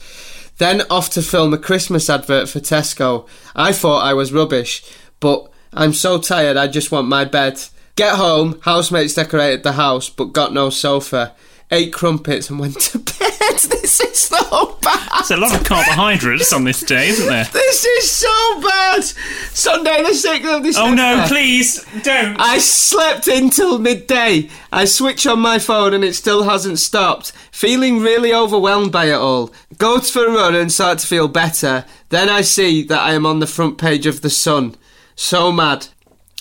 Then 0.58 0.84
off 0.90 1.10
to 1.12 1.22
film 1.22 1.54
a 1.54 1.58
Christmas 1.58 2.10
advert 2.10 2.48
for 2.48 2.60
Tesco. 2.60 3.28
I 3.56 3.72
thought 3.72 4.06
I 4.06 4.14
was 4.14 4.32
rubbish, 4.32 4.84
but 5.20 5.50
I'm 5.74 5.94
so 5.94 6.20
tired 6.20 6.58
I 6.58 6.68
just 6.68 6.92
want 6.92 7.08
my 7.08 7.26
bed. 7.26 7.60
Get 7.96 8.16
home, 8.16 8.60
housemates 8.62 9.14
decorated 9.14 9.64
the 9.64 9.74
house, 9.74 10.10
but 10.10 10.34
got 10.34 10.54
no 10.54 10.70
sofa. 10.70 11.34
Ate 11.72 11.92
crumpets 11.94 12.50
and 12.50 12.60
went 12.60 12.80
to 12.80 13.00
bed. 13.20 13.32
This 13.56 14.00
is 14.00 14.18
so 14.20 14.78
bad. 14.82 15.10
There's 15.14 15.32
a 15.32 15.38
lot 15.38 15.56
of 15.60 15.66
carbohydrates 15.66 16.54
on 16.54 16.64
this 16.64 16.82
day, 16.82 17.08
isn't 17.10 17.28
there? 17.28 17.46
This 17.46 17.86
is 17.86 18.12
so 18.12 18.62
bad. 18.62 19.04
Sunday 19.04 20.04
the 20.04 20.10
6th 20.10 20.58
of 20.58 20.64
December. 20.64 20.90
Oh 20.92 20.94
no, 20.94 21.26
please 21.28 21.84
don't. 22.04 22.40
I 22.40 22.60
slept 22.60 23.28
until 23.28 23.80
midday. 23.80 24.50
I 24.72 24.86
switch 24.86 25.26
on 25.26 25.40
my 25.40 25.58
phone 25.58 25.94
and 25.94 26.04
it 26.04 26.14
still 26.14 26.44
hasn't 26.44 26.80
stopped. 26.80 27.32
Feeling 27.52 28.00
really 28.00 28.34
overwhelmed 28.34 28.92
by 28.92 29.06
it 29.06 29.14
all. 29.14 29.52
Go 29.78 30.00
for 30.00 30.26
a 30.26 30.32
run 30.32 30.54
and 30.56 30.72
start 30.72 31.00
to 31.00 31.08
feel 31.08 31.28
better. 31.28 31.86
Then 32.10 32.30
I 32.30 32.42
see 32.42 32.84
that 32.84 33.00
I 33.02 33.14
am 33.14 33.26
on 33.26 33.40
the 33.40 33.48
front 33.48 33.78
page 33.78 34.06
of 34.06 34.22
The 34.22 34.30
Sun. 34.30 34.76
So 35.16 35.52
mad. 35.52 35.88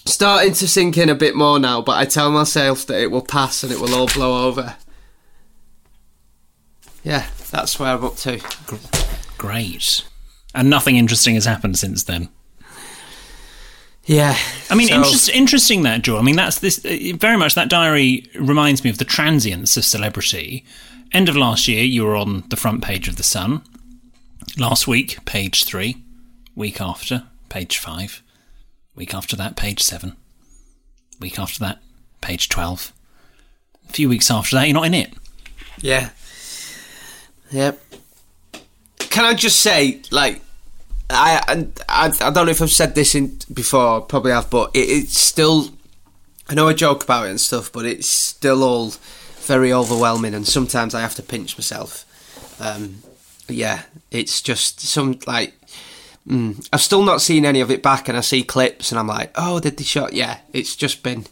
Starting 0.07 0.52
to 0.54 0.69
sink 0.69 0.99
in 0.99 1.09
a 1.09 1.14
bit 1.14 1.35
more 1.35 1.59
now, 1.59 1.81
but 1.81 1.97
I 1.97 2.04
tell 2.04 2.31
myself 2.31 2.85
that 2.87 3.00
it 3.00 3.11
will 3.11 3.23
pass 3.23 3.62
and 3.62 3.73
it 3.73 3.81
will 3.81 3.95
all 3.95 4.09
blow 4.09 4.47
over. 4.47 4.76
Yeah, 7.04 7.26
that's 7.50 7.78
where 7.78 7.90
I'm 7.90 8.04
up 8.04 8.16
to. 8.16 8.40
Great. 9.38 10.04
And 10.54 10.70
nothing 10.70 10.96
interesting 10.96 11.34
has 11.34 11.44
happened 11.44 11.78
since 11.78 12.02
then. 12.02 12.30
Yeah. 14.06 14.37
I 14.70 14.75
mean, 14.75 14.88
so- 14.88 14.96
interest, 14.96 15.28
interesting 15.28 15.82
that, 15.82 16.02
Joe. 16.02 16.18
I 16.18 16.23
mean, 16.23 16.37
that's 16.37 16.58
this 16.58 16.84
uh, 16.84 17.16
very 17.16 17.37
much. 17.37 17.54
That 17.54 17.68
diary 17.70 18.26
reminds 18.34 18.84
me 18.84 18.90
of 18.90 18.99
the 18.99 19.04
transience 19.04 19.76
of 19.76 19.84
celebrity. 19.84 20.64
End 21.12 21.28
of 21.28 21.37
last 21.37 21.68
year, 21.68 21.84
you 21.84 22.04
were 22.04 22.16
on 22.16 22.44
the 22.49 22.56
front 22.56 22.82
page 22.82 23.06
of 23.06 23.16
the 23.16 23.23
Sun. 23.23 23.62
Last 24.58 24.87
week, 24.88 25.25
page 25.25 25.64
three. 25.64 26.02
Week 26.54 26.80
after, 26.80 27.25
page 27.49 27.78
five. 27.78 28.23
Week 28.94 29.14
after 29.14 29.37
that, 29.37 29.56
page 29.56 29.82
seven. 29.82 30.16
Week 31.20 31.38
after 31.38 31.58
that, 31.61 31.78
page 32.20 32.49
twelve. 32.49 32.92
A 33.88 33.92
few 33.92 34.08
weeks 34.08 34.30
after 34.30 34.56
that, 34.56 34.66
you're 34.66 34.75
not 34.75 34.87
in 34.87 34.94
it. 34.94 35.12
Yeah. 35.80 36.11
Yep. 37.54 37.80
Can 38.99 39.25
I 39.25 39.34
just 39.34 39.61
say, 39.61 40.02
like, 40.11 40.42
I, 41.08 41.68
I 41.88 42.06
I 42.20 42.30
don't 42.30 42.46
know 42.46 42.50
if 42.50 42.61
I've 42.61 42.70
said 42.70 42.96
this 42.96 43.14
in 43.14 43.38
before, 43.52 44.00
probably 44.00 44.32
have, 44.32 44.50
but 44.50 44.70
it, 44.75 44.80
it's 44.80 45.18
still. 45.18 45.70
I 46.49 46.54
know 46.54 46.68
I 46.68 46.73
joke 46.73 47.04
about 47.04 47.26
it 47.26 47.30
and 47.30 47.40
stuff, 47.40 47.70
but 47.73 47.87
it's 47.87 48.08
still 48.08 48.64
all 48.64 48.92
very 49.42 49.73
overwhelming, 49.73 50.34
and 50.34 50.46
sometimes 50.46 50.96
I 50.96 51.00
have 51.00 51.14
to 51.14 51.23
pinch 51.23 51.56
myself. 51.56 52.04
Um, 52.61 53.02
yeah, 53.49 53.82
it's 54.11 54.42
just 54.42 54.80
some 54.80 55.20
like. 55.26 55.54
Mm, 56.26 56.66
I've 56.73 56.80
still 56.80 57.04
not 57.04 57.20
seen 57.20 57.44
any 57.44 57.61
of 57.61 57.70
it 57.70 57.84
back, 57.84 58.08
and 58.08 58.18
I 58.18 58.20
see 58.20 58.42
clips, 58.42 58.90
and 58.90 58.99
I'm 58.99 59.06
like, 59.06 59.30
"Oh, 59.37 59.61
did 59.61 59.76
they 59.76 59.84
shot?" 59.84 60.12
Yeah, 60.12 60.38
it's 60.52 60.75
just 60.75 61.04
been. 61.04 61.26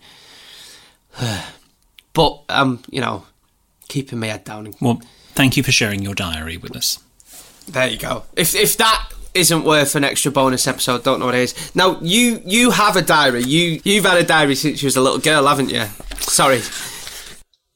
but 2.13 2.43
um, 2.49 2.85
you 2.91 3.01
know, 3.01 3.25
keeping 3.89 4.21
my 4.21 4.29
head 4.29 4.45
down. 4.45 4.67
And, 4.67 4.77
Well, 4.81 5.03
thank 5.35 5.57
you 5.57 5.63
for 5.63 5.73
sharing 5.73 6.03
your 6.03 6.15
diary 6.15 6.57
with 6.57 6.77
us. 6.77 6.99
there 7.69 7.89
you 7.89 7.99
go. 7.99 8.25
If 8.37 8.55
if 8.55 8.77
that 8.79 9.11
isn't 9.35 9.65
worth 9.65 9.95
an 9.95 10.05
extra 10.05 10.31
bonus 10.31 10.67
episode, 10.67 11.05
don't 11.05 11.21
know 11.21 11.27
what 11.27 11.35
it 11.35 11.43
is. 11.43 11.75
Now 11.75 11.99
you 12.01 12.43
you 12.45 12.71
have 12.71 12.97
a 12.97 13.03
diary. 13.03 13.43
You 13.43 13.81
you've 13.85 14.05
had 14.05 14.19
a 14.19 14.25
diary 14.25 14.55
since 14.55 14.83
you 14.83 14.87
was 14.87 14.97
a 14.97 15.01
little 15.01 15.19
girl, 15.19 15.47
haven't 15.47 15.71
you? 15.71 15.87
Sorry. 16.21 16.61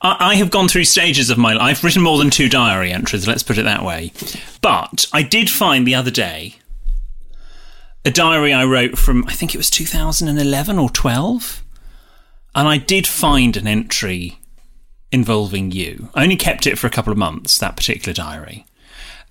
I, 0.00 0.36
have 0.36 0.50
gone 0.50 0.68
through 0.68 0.84
stages 0.84 1.28
of 1.28 1.38
my 1.38 1.54
life. 1.54 1.78
I've 1.78 1.84
written 1.84 2.02
more 2.02 2.18
than 2.18 2.30
two 2.30 2.48
diary 2.48 2.92
entries, 2.92 3.26
let's 3.26 3.42
put 3.42 3.58
it 3.58 3.64
that 3.64 3.84
way. 3.84 4.12
But 4.60 5.06
I 5.12 5.22
did 5.22 5.50
find 5.50 5.84
the 5.84 5.96
other 5.96 6.12
day 6.12 6.54
a 8.04 8.10
diary 8.10 8.52
I 8.52 8.64
wrote 8.64 8.96
from, 8.96 9.24
I 9.26 9.32
think 9.32 9.54
it 9.54 9.58
was 9.58 9.70
2011 9.70 10.78
or 10.78 10.88
12. 10.88 11.64
And 12.54 12.68
I 12.68 12.78
did 12.78 13.06
find 13.06 13.56
an 13.56 13.66
entry 13.66 14.37
involving 15.10 15.70
you. 15.72 16.08
I 16.14 16.22
only 16.22 16.36
kept 16.36 16.66
it 16.66 16.78
for 16.78 16.86
a 16.86 16.90
couple 16.90 17.12
of 17.12 17.18
months, 17.18 17.58
that 17.58 17.76
particular 17.76 18.12
diary. 18.12 18.66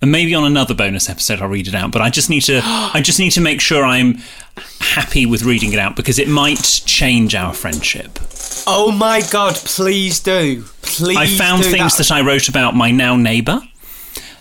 And 0.00 0.12
maybe 0.12 0.32
on 0.34 0.44
another 0.44 0.74
bonus 0.74 1.10
episode 1.10 1.40
I'll 1.40 1.48
read 1.48 1.66
it 1.66 1.74
out, 1.74 1.90
but 1.90 2.02
I 2.02 2.10
just 2.10 2.30
need 2.30 2.42
to 2.42 2.60
I 2.64 3.00
just 3.02 3.18
need 3.18 3.30
to 3.30 3.40
make 3.40 3.60
sure 3.60 3.84
I'm 3.84 4.18
happy 4.80 5.26
with 5.26 5.42
reading 5.42 5.72
it 5.72 5.78
out 5.78 5.96
because 5.96 6.18
it 6.18 6.28
might 6.28 6.62
change 6.86 7.34
our 7.34 7.52
friendship. 7.52 8.18
Oh 8.66 8.92
my 8.92 9.22
god! 9.30 9.54
Please 9.56 10.20
do. 10.20 10.64
Please. 10.82 11.16
I 11.16 11.26
found 11.26 11.64
things 11.64 11.96
that. 11.96 12.10
I 12.12 12.20
wrote 12.20 12.48
about 12.48 12.74
my 12.76 12.90
now 12.90 13.16
neighbour, 13.16 13.60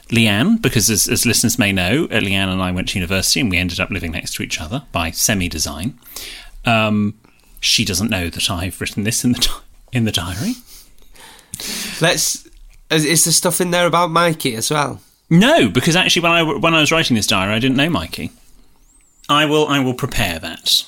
Leanne, 0.10 0.62
because 0.62 0.90
as, 0.90 1.08
as 1.08 1.26
listeners 1.26 1.58
may 1.58 1.72
know, 1.72 2.06
uh, 2.06 2.20
Leanne 2.20 2.52
and 2.52 2.62
I 2.62 2.72
went 2.72 2.90
to 2.90 3.00
university 3.00 3.40
and 3.40 3.50
we 3.50 3.58
ended 3.58 3.80
up 3.80 3.90
living 3.90 4.12
next 4.12 4.36
to 4.36 4.44
each 4.44 4.60
other 4.62 4.84
by 4.92 5.12
semi 5.12 5.48
design. 5.50 5.98
Um, 6.66 7.18
she 7.60 7.84
doesn't 7.86 8.10
know 8.12 8.30
that 8.30 8.50
I've 8.52 8.80
written 8.80 9.04
this 9.04 9.24
in 9.24 9.32
the 9.32 9.40
di- 9.40 9.62
in 9.92 10.06
the 10.06 10.12
diary. 10.12 10.54
Let's. 12.02 12.48
Is, 12.90 13.26
there 13.26 13.34
stuff 13.34 13.60
in 13.60 13.72
there 13.72 13.86
about 13.86 14.12
Mikey 14.12 14.56
as 14.56 14.72
well? 14.72 15.02
No, 15.30 15.70
because 15.70 15.96
actually, 15.96 16.22
when 16.22 16.32
I 16.32 16.44
when 16.44 16.74
I 16.74 16.80
was 16.80 16.92
writing 16.92 17.16
this 17.16 17.28
diary, 17.28 17.54
I 17.54 17.60
didn't 17.60 17.78
know 17.78 17.90
Mikey. 17.90 18.32
I 19.30 19.46
will 19.46 19.68
I 19.68 19.80
will 19.80 19.94
prepare 19.94 20.40
that. 20.40 20.86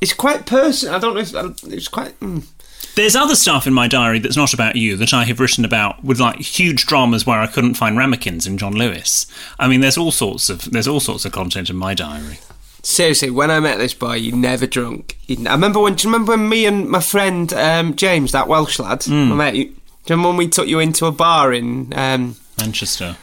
It's 0.00 0.14
quite 0.14 0.46
personal. 0.46 0.94
I 0.94 0.98
don't 0.98 1.14
know 1.14 1.20
if 1.20 1.64
it's 1.64 1.88
quite. 1.88 2.18
Mm. 2.20 2.46
There's 2.94 3.14
other 3.14 3.36
stuff 3.36 3.66
in 3.66 3.74
my 3.74 3.86
diary 3.86 4.18
that's 4.18 4.36
not 4.36 4.52
about 4.52 4.76
you 4.76 4.96
that 4.96 5.12
I 5.12 5.24
have 5.24 5.38
written 5.38 5.64
about 5.64 6.02
with 6.02 6.18
like 6.18 6.40
huge 6.40 6.86
dramas 6.86 7.24
where 7.24 7.38
I 7.38 7.46
couldn't 7.46 7.74
find 7.74 7.96
ramekins 7.96 8.46
in 8.46 8.58
John 8.58 8.74
Lewis. 8.74 9.26
I 9.58 9.68
mean, 9.68 9.80
there's 9.80 9.98
all 9.98 10.10
sorts 10.10 10.48
of 10.48 10.70
there's 10.70 10.88
all 10.88 11.00
sorts 11.00 11.24
of 11.24 11.32
content 11.32 11.70
in 11.70 11.76
my 11.76 11.94
diary. 11.94 12.38
Seriously, 12.82 13.28
when 13.30 13.50
I 13.50 13.60
met 13.60 13.76
this 13.76 13.92
boy, 13.92 14.14
you 14.14 14.32
never 14.32 14.66
drunk. 14.66 15.18
I 15.28 15.52
remember 15.52 15.80
when. 15.80 15.94
Do 15.94 16.08
you 16.08 16.12
remember 16.12 16.32
when 16.32 16.48
me 16.48 16.64
and 16.64 16.88
my 16.88 17.00
friend 17.00 17.52
um, 17.52 17.94
James, 17.94 18.32
that 18.32 18.48
Welsh 18.48 18.78
lad, 18.78 19.06
my 19.06 19.50
mate? 19.50 19.76
Do 20.04 20.12
you 20.12 20.16
remember 20.16 20.28
when 20.28 20.36
we 20.38 20.48
took 20.48 20.66
you 20.68 20.78
into 20.78 21.06
a 21.06 21.12
bar 21.12 21.52
in? 21.52 21.92
Um, 21.96 22.36
Manchester. 22.58 23.16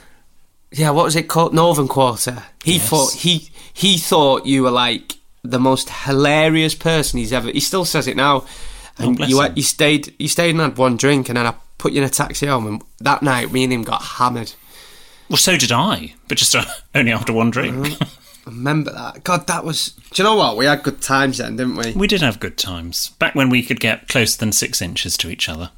yeah, 0.72 0.90
what 0.92 1.06
was 1.06 1.16
it 1.16 1.28
called? 1.28 1.54
Northern 1.54 1.88
Quarter. 1.88 2.44
He 2.64 2.74
Yes. 2.78 2.90
thought 2.90 3.14
he 3.14 3.50
he 3.74 3.98
thought 3.98 4.46
you 4.46 4.64
were 4.64 4.72
like 4.72 5.16
the 5.44 5.60
most 5.60 5.90
hilarious 5.90 6.76
person 6.76 7.20
he's 7.20 7.34
ever. 7.34 7.50
He 7.52 7.60
still 7.60 7.86
says 7.86 8.08
it 8.08 8.16
now. 8.18 8.46
And 9.00 9.16
bless 9.16 9.30
you 9.30 9.42
him. 9.42 9.54
you 9.56 9.62
stayed 9.64 10.14
you 10.20 10.28
stayed 10.28 10.52
and 10.52 10.60
had 10.60 10.78
one 10.78 10.98
drink, 10.98 11.30
and 11.30 11.38
then 11.38 11.46
I 11.46 11.54
put 11.78 11.94
you 11.94 12.02
in 12.02 12.08
a 12.08 12.10
taxi 12.10 12.48
home. 12.48 12.66
And 12.68 12.82
that 13.00 13.22
night, 13.22 13.52
me 13.52 13.64
and 13.64 13.72
him 13.74 13.84
got 13.84 14.02
hammered. 14.02 14.54
Well, 15.30 15.38
so 15.38 15.58
did 15.58 15.72
I, 15.72 16.14
but 16.28 16.38
just 16.38 16.56
uh, 16.56 16.64
only 16.96 17.12
after 17.12 17.34
one 17.34 17.52
drink. 17.52 17.96
I 18.02 18.08
remember 18.50 18.92
that. 18.94 19.24
God, 19.24 19.46
that 19.48 19.64
was. 19.66 19.92
Do 20.12 20.22
you 20.22 20.24
know 20.24 20.36
what? 20.36 20.58
We 20.58 20.66
had 20.66 20.82
good 20.84 21.02
times 21.02 21.38
then, 21.38 21.58
didn't 21.58 21.76
we? 21.76 21.92
we 21.94 22.08
did 22.08 22.22
have 22.22 22.40
good 22.40 22.58
times 22.58 23.10
back 23.20 23.36
when 23.36 23.50
we 23.50 23.62
could 23.62 23.80
get 23.80 24.08
closer 24.08 24.38
than 24.40 24.52
six 24.52 24.82
inches 24.82 25.16
to 25.18 25.30
each 25.30 25.48
other. 25.50 25.70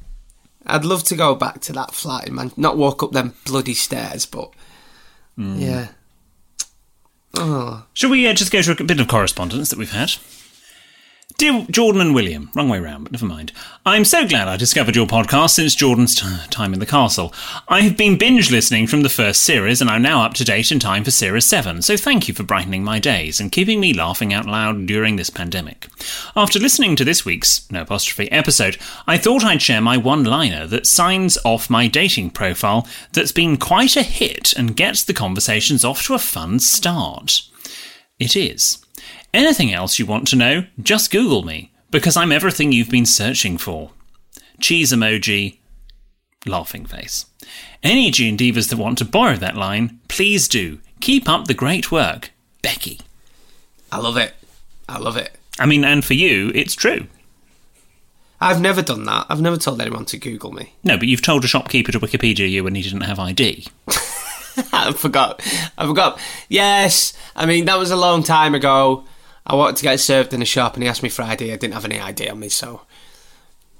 I'd 0.66 0.84
love 0.84 1.02
to 1.04 1.16
go 1.16 1.34
back 1.34 1.60
to 1.62 1.72
that 1.72 1.94
flat 1.94 2.28
in 2.28 2.34
Man. 2.34 2.52
Not 2.56 2.76
walk 2.76 3.02
up 3.02 3.12
them 3.12 3.34
bloody 3.46 3.74
stairs, 3.74 4.26
but 4.26 4.50
yeah. 5.36 5.88
Oh, 7.34 7.86
Shall 7.94 8.10
we 8.10 8.26
uh, 8.26 8.34
just 8.34 8.52
go 8.52 8.60
to 8.60 8.72
a 8.72 8.84
bit 8.84 9.00
of 9.00 9.08
correspondence 9.08 9.70
that 9.70 9.78
we've 9.78 9.92
had? 9.92 10.12
Dear 11.38 11.64
Jordan 11.70 12.00
and 12.02 12.14
William, 12.14 12.50
wrong 12.54 12.68
way 12.68 12.80
round, 12.80 13.04
but 13.04 13.12
never 13.12 13.24
mind. 13.24 13.52
I'm 13.86 14.04
so 14.04 14.26
glad 14.26 14.46
I 14.46 14.56
discovered 14.56 14.94
your 14.94 15.06
podcast 15.06 15.50
since 15.50 15.74
Jordan's 15.74 16.14
t- 16.14 16.26
time 16.50 16.74
in 16.74 16.80
the 16.80 16.86
castle. 16.86 17.32
I 17.66 17.80
have 17.80 17.96
been 17.96 18.18
binge 18.18 18.50
listening 18.50 18.86
from 18.86 19.02
the 19.02 19.08
first 19.08 19.42
series 19.42 19.80
and 19.80 19.88
I'm 19.88 20.02
now 20.02 20.22
up 20.22 20.34
to 20.34 20.44
date 20.44 20.70
in 20.70 20.78
time 20.78 21.02
for 21.02 21.10
series 21.10 21.46
7, 21.46 21.80
so 21.82 21.96
thank 21.96 22.28
you 22.28 22.34
for 22.34 22.42
brightening 22.42 22.84
my 22.84 22.98
days 22.98 23.40
and 23.40 23.52
keeping 23.52 23.80
me 23.80 23.94
laughing 23.94 24.34
out 24.34 24.44
loud 24.44 24.86
during 24.86 25.16
this 25.16 25.30
pandemic. 25.30 25.88
After 26.36 26.58
listening 26.58 26.94
to 26.96 27.04
this 27.04 27.24
week's, 27.24 27.70
no 27.70 27.82
apostrophe, 27.82 28.30
episode, 28.30 28.76
I 29.06 29.16
thought 29.16 29.44
I'd 29.44 29.62
share 29.62 29.80
my 29.80 29.96
one 29.96 30.24
liner 30.24 30.66
that 30.66 30.86
signs 30.86 31.38
off 31.44 31.70
my 31.70 31.86
dating 31.86 32.30
profile 32.30 32.86
that's 33.12 33.32
been 33.32 33.56
quite 33.56 33.96
a 33.96 34.02
hit 34.02 34.52
and 34.54 34.76
gets 34.76 35.04
the 35.04 35.14
conversations 35.14 35.84
off 35.84 36.02
to 36.04 36.14
a 36.14 36.18
fun 36.18 36.58
start. 36.58 37.42
It 38.18 38.36
is. 38.36 38.84
Anything 39.32 39.72
else 39.72 39.98
you 39.98 40.06
want 40.06 40.26
to 40.28 40.36
know, 40.36 40.64
just 40.82 41.10
Google 41.10 41.42
me, 41.42 41.72
because 41.90 42.16
I'm 42.16 42.32
everything 42.32 42.72
you've 42.72 42.90
been 42.90 43.06
searching 43.06 43.58
for. 43.58 43.92
Cheese 44.60 44.92
emoji, 44.92 45.58
laughing 46.46 46.84
face. 46.84 47.26
Any 47.82 48.10
G 48.10 48.28
and 48.28 48.38
Divas 48.38 48.68
that 48.70 48.76
want 48.76 48.98
to 48.98 49.04
borrow 49.04 49.36
that 49.36 49.56
line, 49.56 50.00
please 50.08 50.48
do. 50.48 50.80
Keep 51.00 51.28
up 51.28 51.46
the 51.46 51.54
great 51.54 51.92
work. 51.92 52.32
Becky. 52.60 53.00
I 53.92 53.98
love 53.98 54.16
it. 54.16 54.34
I 54.88 54.98
love 54.98 55.16
it. 55.16 55.36
I 55.58 55.66
mean, 55.66 55.84
and 55.84 56.04
for 56.04 56.14
you, 56.14 56.50
it's 56.54 56.74
true. 56.74 57.06
I've 58.40 58.60
never 58.60 58.82
done 58.82 59.04
that. 59.04 59.26
I've 59.28 59.40
never 59.40 59.56
told 59.56 59.80
anyone 59.80 60.06
to 60.06 60.18
Google 60.18 60.52
me. 60.52 60.74
No, 60.82 60.96
but 60.96 61.08
you've 61.08 61.22
told 61.22 61.44
a 61.44 61.48
shopkeeper 61.48 61.92
to 61.92 62.00
Wikipedia 62.00 62.50
you 62.50 62.64
when 62.64 62.74
he 62.74 62.82
didn't 62.82 63.02
have 63.02 63.18
ID. 63.18 63.66
I 64.72 64.92
forgot. 64.92 65.40
I 65.76 65.86
forgot. 65.86 66.18
Yes. 66.48 67.12
I 67.36 67.46
mean, 67.46 67.66
that 67.66 67.78
was 67.78 67.90
a 67.90 67.96
long 67.96 68.22
time 68.22 68.54
ago. 68.54 69.04
I 69.46 69.54
wanted 69.54 69.76
to 69.76 69.82
get 69.82 70.00
served 70.00 70.32
in 70.32 70.42
a 70.42 70.46
shop 70.46 70.74
and 70.74 70.82
he 70.82 70.88
asked 70.88 71.02
me 71.02 71.08
for 71.08 71.22
ID. 71.22 71.52
I 71.52 71.56
didn't 71.56 71.74
have 71.74 71.84
any 71.84 71.98
ID 71.98 72.28
on 72.28 72.40
me, 72.40 72.48
so. 72.48 72.82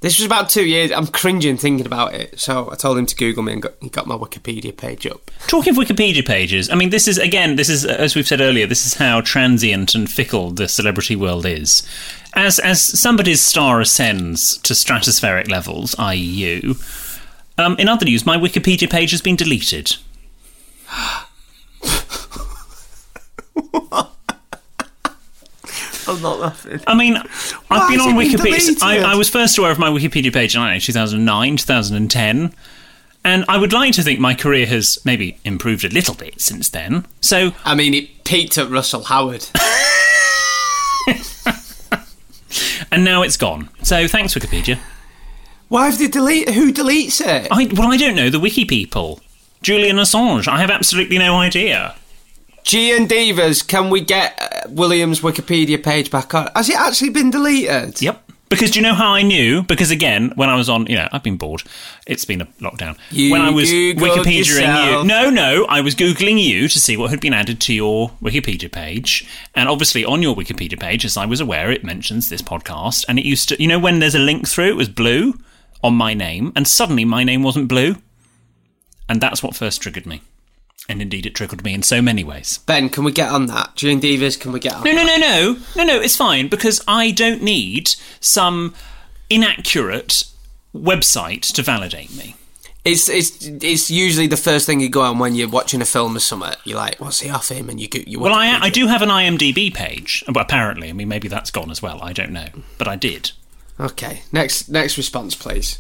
This 0.01 0.19
was 0.19 0.25
about 0.25 0.49
two 0.49 0.65
years. 0.65 0.91
I'm 0.91 1.07
cringing 1.07 1.59
thinking 1.59 1.85
about 1.85 2.15
it. 2.15 2.41
So 2.41 2.71
I 2.73 2.75
told 2.75 2.97
him 2.97 3.05
to 3.05 3.15
Google 3.15 3.43
me 3.43 3.53
and 3.53 3.63
got, 3.63 3.75
he 3.83 3.91
got 3.91 4.07
my 4.07 4.17
Wikipedia 4.17 4.75
page 4.75 5.07
up. 5.07 5.31
Talking 5.47 5.77
of 5.77 5.77
Wikipedia 5.77 6.27
pages, 6.27 6.71
I 6.71 6.75
mean, 6.75 6.89
this 6.89 7.07
is, 7.07 7.19
again, 7.19 7.57
this 7.57 7.69
is, 7.69 7.85
as 7.85 8.17
we've 8.17 8.27
said 8.27 8.41
earlier, 8.41 8.67
this 8.67 8.87
is 8.87 8.95
how 8.95 9.21
transient 9.21 9.95
and 9.95 10.11
fickle 10.11 10.53
the 10.53 10.69
celebrity 10.69 11.17
world 11.17 11.45
is. 11.45 11.87
As, 12.33 12.59
as 12.59 12.81
somebody's 12.81 13.43
star 13.43 13.79
ascends 13.79 14.57
to 14.59 14.73
stratospheric 14.73 15.51
levels, 15.51 15.95
i.e., 15.99 16.17
you, 16.17 16.77
um, 17.59 17.77
in 17.79 17.87
other 17.87 18.07
news, 18.07 18.25
my 18.25 18.39
Wikipedia 18.39 18.91
page 18.91 19.11
has 19.11 19.21
been 19.21 19.37
deleted. 19.37 19.97
I'm 26.11 26.23
not 26.23 26.41
laughing. 26.41 26.81
I 26.87 26.95
mean, 26.95 27.17
I've 27.17 27.65
Why 27.69 27.89
been 27.89 28.01
on 28.01 28.15
Wikipedia. 28.15 28.83
I. 28.83 29.13
I 29.13 29.15
was 29.15 29.29
first 29.29 29.57
aware 29.59 29.71
of 29.71 29.79
my 29.79 29.89
Wikipedia 29.89 30.33
page 30.33 30.55
in 30.55 30.63
I 30.63 30.67
don't 30.67 30.75
know, 30.75 30.81
2009, 30.81 31.57
2010. 31.57 32.55
And 33.23 33.45
I 33.49 33.59
would 33.59 33.73
like 33.73 33.93
to 33.95 34.03
think 34.03 34.19
my 34.19 34.35
career 34.35 34.67
has 34.67 34.99
maybe 35.05 35.39
improved 35.45 35.85
a 35.85 35.89
little 35.89 36.15
bit 36.15 36.41
since 36.41 36.69
then. 36.71 37.07
So 37.21 37.53
I 37.65 37.75
mean, 37.75 37.95
it 37.95 38.25
peaked 38.25 38.57
at 38.59 38.71
Russell 38.71 39.05
Howard. 39.05 39.47
and 42.91 43.05
now 43.05 43.23
it's 43.23 43.37
gone. 43.37 43.69
So 43.83 44.09
thanks, 44.09 44.35
Wikipedia. 44.35 44.79
Why 45.69 45.87
have 45.87 45.99
they 45.99 46.09
deleted? 46.09 46.55
Who 46.55 46.73
deletes 46.73 47.21
it? 47.21 47.49
I 47.51 47.71
well, 47.75 47.93
I 47.93 47.97
don't 47.97 48.17
know 48.17 48.31
the 48.31 48.41
wiki 48.41 48.65
people. 48.65 49.21
Julian 49.63 49.97
Assange. 49.97 50.49
I 50.49 50.59
have 50.61 50.71
absolutely 50.71 51.19
no 51.19 51.37
idea. 51.37 51.95
G 52.65 52.97
and 52.97 53.09
Divas, 53.09 53.67
can 53.67 53.91
we 53.91 54.01
get 54.01 54.39
uh, 54.41 54.69
William's 54.69 55.21
Wikipedia 55.21 55.83
page 55.83 56.11
back 56.11 56.35
on? 56.35 56.49
Has 56.55 56.69
it 56.69 56.77
actually 56.77 57.11
been 57.11 57.31
deleted? 57.31 58.01
Yep. 58.01 58.31
Because 58.51 58.73
do 58.73 58.81
you 58.81 58.83
know 58.83 58.95
how 58.95 59.13
I 59.13 59.23
knew? 59.23 59.63
Because 59.63 59.93
again, 59.93 60.33
when 60.35 60.49
I 60.49 60.57
was 60.57 60.69
on, 60.69 60.87
you 60.87 60.97
know, 60.97 61.09
I've 61.13 61.23
been 61.23 61.37
bored. 61.37 61.63
It's 62.05 62.25
been 62.25 62.41
a 62.41 62.47
lockdown. 62.61 62.99
You 63.13 63.31
when 63.31 63.43
I 63.43 63.51
was 63.51 63.71
Wikipediaing 63.71 64.39
yourself. 64.39 65.03
you, 65.03 65.09
no, 65.09 65.31
no, 65.31 65.67
I 65.69 65.81
was 65.81 65.95
googling 65.95 66.43
you 66.43 66.67
to 66.67 66.81
see 66.81 66.97
what 66.97 67.11
had 67.11 67.21
been 67.21 67.33
added 67.33 67.61
to 67.61 67.73
your 67.73 68.11
Wikipedia 68.21 68.71
page, 68.71 69.25
and 69.55 69.69
obviously 69.69 70.05
on 70.05 70.21
your 70.21 70.35
Wikipedia 70.35 70.79
page, 70.79 71.05
as 71.05 71.17
I 71.17 71.27
was 71.27 71.41
aware, 71.41 71.71
it 71.71 71.85
mentions 71.85 72.29
this 72.29 72.43
podcast, 72.43 73.05
and 73.09 73.21
it 73.21 73.25
used 73.25 73.49
to, 73.51 73.63
you 73.63 73.69
know, 73.69 73.79
when 73.79 74.01
there's 74.01 74.17
a 74.17 74.19
link 74.19 74.49
through, 74.49 74.71
it 74.71 74.77
was 74.77 74.89
blue 74.89 75.35
on 75.85 75.95
my 75.95 76.13
name, 76.13 76.53
and 76.57 76.67
suddenly 76.67 77.05
my 77.05 77.23
name 77.23 77.45
wasn't 77.45 77.69
blue, 77.69 77.95
and 79.09 79.21
that's 79.21 79.45
what 79.45 79.55
first 79.55 79.81
triggered 79.81 80.07
me. 80.07 80.23
And 80.91 81.01
indeed, 81.01 81.25
it 81.25 81.37
trickled 81.37 81.63
me 81.63 81.73
in 81.73 81.85
so 81.85 82.03
many 82.03 82.25
ways. 82.25 82.59
Ben, 82.67 82.89
can 82.89 83.05
we 83.05 83.13
get 83.13 83.31
on 83.31 83.47
that? 83.47 83.77
June 83.77 84.01
Divas, 84.01 84.39
can 84.39 84.51
we 84.51 84.59
get 84.59 84.75
on 84.75 84.83
No, 84.83 84.91
no, 84.91 85.05
no, 85.05 85.17
no, 85.17 85.57
no, 85.77 85.85
no. 85.85 86.01
It's 86.01 86.17
fine 86.17 86.49
because 86.49 86.83
I 86.89 87.13
don't 87.13 87.45
need 87.45 87.91
some 88.19 88.75
inaccurate 89.31 90.25
website 90.75 91.43
to 91.53 91.63
validate 91.63 92.13
me. 92.17 92.35
It's 92.85 93.09
it's 93.09 93.47
it's 93.47 93.89
usually 93.89 94.27
the 94.27 94.37
first 94.37 94.67
thing 94.67 94.81
you 94.81 94.89
go 94.89 95.03
on 95.03 95.21
when 95.21 95.37
you're 95.37 95.49
watching 95.49 95.81
a 95.81 95.85
film 95.85 96.17
or 96.17 96.21
something. 96.21 96.55
You're 96.65 96.79
like, 96.79 96.99
"What's 96.99 97.21
he 97.21 97.31
off 97.31 97.51
him?" 97.51 97.71
And 97.71 97.79
you 97.79 97.87
go, 97.87 98.01
you. 98.05 98.19
Well, 98.19 98.35
I. 98.35 98.59
I 98.61 98.71
do 98.71 98.89
have 98.89 99.03
an 99.03 99.11
IMDb 99.11 99.73
page. 99.73 100.25
Well, 100.27 100.43
apparently, 100.43 100.89
I 100.89 100.93
mean, 100.93 101.07
maybe 101.07 101.29
that's 101.29 101.53
gone 101.53 101.71
as 101.71 101.81
well. 101.81 102.03
I 102.03 102.13
don't 102.13 102.33
know, 102.33 102.49
but 102.79 102.89
I 102.89 102.97
did. 102.97 103.31
Okay, 103.79 104.23
next 104.33 104.69
next 104.69 104.97
response, 104.97 105.37
please. 105.37 105.79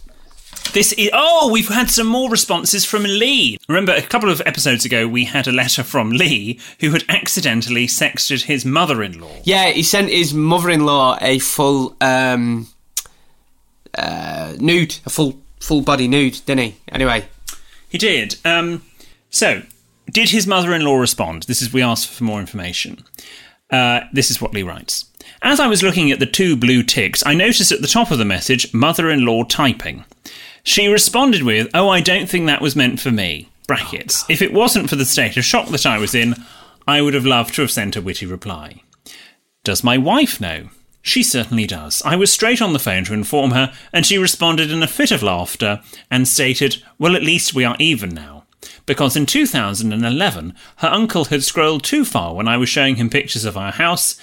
This 0.73 0.93
is 0.93 1.11
oh, 1.13 1.51
we've 1.53 1.69
had 1.69 1.91
some 1.91 2.07
more 2.07 2.31
responses 2.31 2.85
from 2.85 3.03
Lee. 3.03 3.59
Remember, 3.69 3.93
a 3.93 4.03
couple 4.03 4.31
of 4.31 4.41
episodes 4.47 4.85
ago, 4.85 5.09
we 5.09 5.25
had 5.25 5.49
a 5.49 5.53
letter 5.53 5.83
from 5.83 6.11
Lee 6.11 6.61
who 6.79 6.91
had 6.93 7.05
accidentally 7.09 7.89
sexted 7.89 8.45
his 8.45 8.65
mother-in-law. 8.65 9.41
Yeah, 9.43 9.71
he 9.71 9.83
sent 9.83 10.11
his 10.11 10.33
mother-in-law 10.33 11.19
a 11.21 11.41
full 11.41 11.97
um, 12.01 12.69
uh, 13.99 14.55
nude, 14.61 14.99
a 15.05 15.11
full 15.11 15.41
full 15.59 15.83
body 15.83 16.07
nude, 16.07 16.41
didn't 16.47 16.65
he? 16.65 16.77
Anyway, 16.89 17.25
He 17.89 17.99
did. 17.99 18.37
Um, 18.45 18.85
so, 19.29 19.63
did 20.09 20.31
his 20.31 20.47
mother-in-law 20.47 20.97
respond? 20.97 21.45
This 21.45 21.61
is 21.61 21.73
we 21.73 21.83
asked 21.83 22.09
for 22.09 22.25
more 22.25 22.39
information. 22.41 23.05
Uh, 23.71 24.01
this 24.13 24.31
is 24.31 24.41
what 24.41 24.55
Lee 24.55 24.63
writes. 24.63 25.07
As 25.43 25.59
I 25.59 25.67
was 25.67 25.83
looking 25.83 26.11
at 26.11 26.19
the 26.19 26.27
two 26.27 26.57
blue 26.57 26.83
ticks, 26.83 27.23
I 27.27 27.35
noticed 27.35 27.73
at 27.73 27.83
the 27.83 27.89
top 27.89 28.11
of 28.11 28.19
the 28.19 28.25
message, 28.25 28.73
mother-in-law 28.73 29.45
typing. 29.45 30.05
She 30.63 30.89
responded 30.89 31.43
with, 31.43 31.69
"Oh, 31.75 31.89
I 31.89 32.01
don't 32.01 32.29
think 32.29 32.47
that 32.47 32.63
was 32.63 32.77
meant 32.77 33.01
for 33.01 33.11
me." 33.11 33.49
Brackets. 33.67 34.25
Oh, 34.25 34.27
if 34.33 34.43
it 34.43 34.53
wasn't 34.53 34.91
for 34.91 34.97
the 34.97 35.05
state 35.05 35.37
of 35.37 35.45
shock 35.45 35.69
that 35.69 35.87
I 35.87 35.99
was 35.99 36.15
in, 36.15 36.35
I 36.87 37.03
would 37.03 37.15
have 37.15 37.27
loved 37.27 37.55
to 37.55 37.63
have 37.63 37.71
sent 37.71 37.97
a 37.97 38.03
witty 38.03 38.27
reply. 38.27 38.83
Does 39.63 39.85
my 39.85 39.97
wife 39.99 40.41
know? 40.41 40.71
She 41.03 41.23
certainly 41.23 41.67
does. 41.67 42.03
I 42.05 42.17
was 42.17 42.33
straight 42.33 42.61
on 42.61 42.73
the 42.73 42.79
phone 42.79 43.05
to 43.05 43.15
inform 43.15 43.53
her, 43.53 43.73
and 43.93 44.05
she 44.05 44.19
responded 44.19 44.71
in 44.71 44.83
a 44.83 44.87
fit 44.87 45.11
of 45.11 45.23
laughter 45.23 45.81
and 46.11 46.29
stated, 46.29 46.83
Well, 46.99 47.17
at 47.17 47.23
least 47.23 47.55
we 47.55 47.65
are 47.65 47.77
even 47.79 48.11
now. 48.11 48.45
Because 48.87 49.17
in 49.17 49.25
2011, 49.27 50.55
her 50.77 50.89
uncle 50.89 51.27
had 51.27 51.43
scrolled 51.43 51.85
too 51.85 52.05
far 52.05 52.35
when 52.35 52.49
I 52.49 52.57
was 52.57 52.69
showing 52.69 52.97
him 52.97 53.09
pictures 53.09 53.45
of 53.45 53.57
our 53.57 53.73
house, 53.73 54.21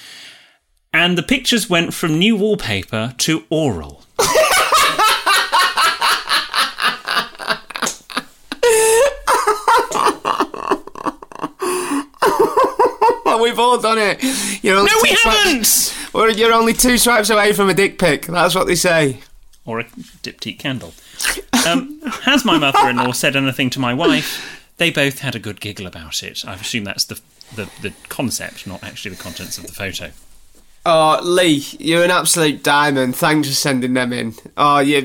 and 0.94 1.18
the 1.18 1.24
pictures 1.24 1.70
went 1.70 1.94
from 1.94 2.20
new 2.20 2.36
wallpaper 2.36 3.14
to 3.20 3.46
oral. 3.50 4.04
well, 13.38 13.44
we've 13.44 13.60
all 13.60 13.80
done 13.80 13.98
it. 13.98 14.22
You're 14.64 14.78
only 14.78 14.92
No, 14.92 15.00
we 15.02 15.10
two 15.10 15.18
haven't! 15.24 15.96
Well, 16.14 16.32
you're 16.32 16.54
only 16.54 16.74
two 16.74 16.98
swipes 16.98 17.30
away 17.30 17.54
from 17.54 17.70
a 17.70 17.74
dick 17.74 18.00
pic. 18.00 18.26
That's 18.26 18.56
what 18.56 18.68
they 18.68 18.76
say. 18.76 19.20
Or 19.66 19.80
a 19.80 19.84
diptyque 19.84 20.60
candle. 20.60 20.94
Um, 21.68 22.00
has 22.24 22.46
my 22.46 22.58
mother 22.58 22.90
in 22.90 22.98
law 22.98 23.12
said 23.12 23.36
anything 23.36 23.70
to 23.72 23.80
my 23.80 23.94
wife? 23.94 24.70
They 24.78 24.92
both 24.92 25.20
had 25.20 25.36
a 25.36 25.40
good 25.40 25.60
giggle 25.60 25.88
about 25.88 26.24
it. 26.24 26.46
I 26.46 26.54
assume 26.54 26.84
that's 26.84 27.04
the, 27.06 27.20
the, 27.56 27.70
the 27.82 27.94
concept, 28.10 28.66
not 28.68 28.84
actually 28.84 29.12
the 29.12 29.22
contents 29.22 29.58
of 29.58 29.66
the 29.68 29.74
photo. 29.74 30.12
Oh, 30.86 31.20
Lee, 31.22 31.66
you're 31.80 32.04
an 32.04 32.12
absolute 32.12 32.64
diamond. 32.64 33.16
Thanks 33.16 33.50
for 33.50 33.54
sending 33.54 33.94
them 33.94 34.14
in. 34.14 34.36
Oh, 34.56 34.80
you. 34.80 35.02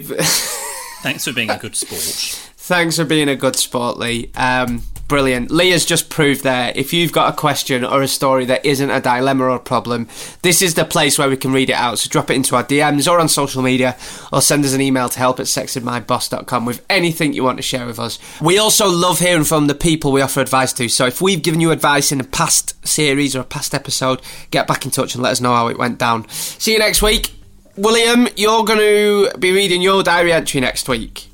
Thanks 1.03 1.25
for 1.25 1.33
being 1.33 1.51
a 1.51 1.59
good 1.59 1.75
sport. 1.75 2.01
Thanks 2.57 2.97
for 2.97 3.05
being 3.05 3.29
a 3.29 3.35
good 3.35 3.57
sport, 3.57 3.99
Lee. 3.99 4.31
Um, 4.37 4.85
brilliant. 5.12 5.50
Lee 5.50 5.73
has 5.73 5.85
just 5.85 6.09
proved 6.09 6.42
there. 6.42 6.73
If 6.75 6.95
you've 6.95 7.12
got 7.12 7.31
a 7.31 7.37
question 7.37 7.85
or 7.85 8.00
a 8.00 8.09
story 8.09 8.47
that 8.47 8.64
isn't 8.64 8.88
a 8.88 8.99
dilemma 8.99 9.45
or 9.45 9.50
a 9.50 9.59
problem, 9.59 10.09
this 10.40 10.62
is 10.62 10.73
the 10.73 10.87
place 10.87 11.19
where 11.19 11.28
we 11.28 11.37
can 11.37 11.52
read 11.52 11.69
it 11.69 11.75
out. 11.75 11.99
So 11.99 12.09
drop 12.09 12.31
it 12.31 12.35
into 12.35 12.57
our 12.57 12.64
DMs 12.64 13.07
or 13.07 13.21
on 13.21 13.28
social 13.28 13.61
media, 13.61 13.95
or 14.33 14.40
send 14.40 14.64
us 14.64 14.73
an 14.73 14.81
email 14.81 15.11
to 15.11 15.19
help 15.19 15.38
at 15.38 15.45
sextedmyboss.com 15.45 16.64
with 16.64 16.82
anything 16.89 17.34
you 17.34 17.45
want 17.45 17.58
to 17.58 17.63
share 17.63 17.84
with 17.84 17.99
us. 17.99 18.19
We 18.41 18.56
also 18.56 18.89
love 18.89 19.19
hearing 19.19 19.45
from 19.45 19.67
the 19.67 19.75
people 19.75 20.13
we 20.13 20.23
offer 20.23 20.41
advice 20.41 20.73
to. 20.73 20.89
So 20.89 21.04
if 21.04 21.21
we've 21.21 21.43
given 21.43 21.60
you 21.60 21.73
advice 21.73 22.10
in 22.10 22.19
a 22.19 22.25
past 22.25 22.75
series 22.89 23.37
or 23.37 23.41
a 23.41 23.45
past 23.45 23.75
episode, 23.75 24.23
get 24.50 24.67
back 24.67 24.87
in 24.87 24.91
touch 24.91 25.15
and 25.15 25.23
let 25.23 25.32
us 25.32 25.43
know 25.43 25.52
how 25.52 25.69
it 25.69 25.76
went 25.76 25.99
down. 25.99 26.26
See 26.30 26.73
you 26.73 26.78
next 26.78 27.02
week. 27.02 27.32
William, 27.76 28.28
you're 28.39 28.65
going 28.65 28.78
to 28.78 29.39
be 29.39 29.52
reading 29.52 29.82
your 29.82 30.02
diary 30.02 30.32
entry 30.32 30.63
next 30.63 30.89
week. 30.89 31.28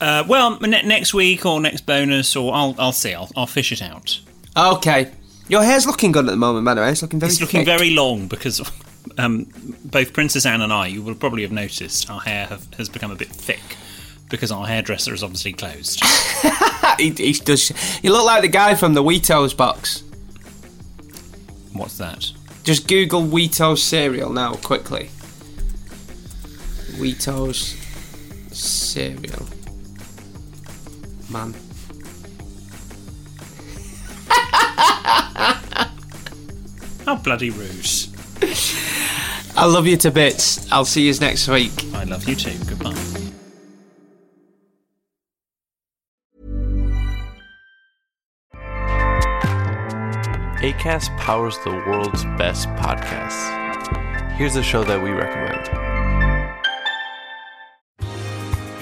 Uh, 0.00 0.24
well, 0.28 0.58
ne- 0.60 0.82
next 0.86 1.12
week 1.12 1.44
or 1.44 1.60
next 1.60 1.84
bonus, 1.86 2.36
or 2.36 2.54
I'll, 2.54 2.74
I'll 2.78 2.92
see. 2.92 3.14
I'll, 3.14 3.30
I'll 3.36 3.46
fish 3.46 3.72
it 3.72 3.82
out. 3.82 4.20
Okay. 4.56 5.10
Your 5.48 5.62
hair's 5.64 5.86
looking 5.86 6.12
good 6.12 6.26
at 6.26 6.30
the 6.30 6.36
moment, 6.36 6.64
by 6.64 6.74
the 6.74 6.80
way. 6.82 6.90
It's 6.90 7.02
looking 7.02 7.18
very 7.20 7.32
It's 7.32 7.40
looking 7.40 7.60
thick. 7.60 7.66
very 7.66 7.90
long 7.90 8.28
because 8.28 8.60
um, 9.18 9.46
both 9.84 10.12
Princess 10.12 10.44
Anne 10.46 10.60
and 10.60 10.72
I, 10.72 10.86
you 10.88 11.02
will 11.02 11.14
probably 11.14 11.42
have 11.42 11.52
noticed, 11.52 12.10
our 12.10 12.20
hair 12.20 12.46
have, 12.46 12.72
has 12.74 12.88
become 12.88 13.10
a 13.10 13.16
bit 13.16 13.28
thick 13.28 13.60
because 14.30 14.52
our 14.52 14.66
hairdresser 14.66 15.14
is 15.14 15.22
obviously 15.22 15.52
closed. 15.54 16.02
he, 16.98 17.10
he 17.10 17.32
does. 17.32 17.72
You 18.02 18.12
look 18.12 18.26
like 18.26 18.42
the 18.42 18.48
guy 18.48 18.74
from 18.74 18.92
the 18.94 19.02
Weetos 19.02 19.56
box. 19.56 20.02
What's 21.72 21.96
that? 21.98 22.30
Just 22.62 22.86
Google 22.86 23.22
Weetos 23.22 23.78
cereal 23.78 24.30
now, 24.30 24.54
quickly. 24.56 25.08
Weetos 26.98 27.74
cereal. 28.52 29.46
Man. 31.30 31.54
How 37.04 37.16
bloody 37.16 37.50
rude. 37.50 37.86
I 39.56 39.66
love 39.66 39.86
you 39.86 39.96
to 39.98 40.10
bits. 40.10 40.70
I'll 40.70 40.84
see 40.84 41.06
you 41.06 41.14
next 41.20 41.48
week. 41.48 41.72
I 41.92 42.04
love 42.04 42.28
you 42.28 42.34
too. 42.34 42.56
Goodbye. 42.64 42.94
ACAST 50.60 51.16
powers 51.18 51.56
the 51.64 51.70
world's 51.70 52.24
best 52.36 52.68
podcasts. 52.70 54.32
Here's 54.32 54.56
a 54.56 54.62
show 54.62 54.82
that 54.84 55.02
we 55.02 55.10
recommend. 55.10 55.87